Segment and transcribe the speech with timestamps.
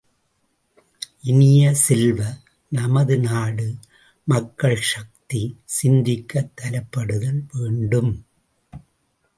[1.21, 2.19] இனிய செல்வ,
[2.69, 3.67] நமது நாடு
[4.27, 5.43] மக்கள் சக்தி
[5.81, 8.25] சிந்திக்கத் தலைப்படுதல் வேண்டும்.